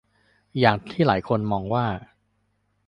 [0.59, 1.85] อย่างที่หลายคนมองว่า